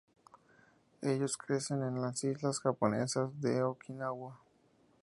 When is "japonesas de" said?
2.59-3.61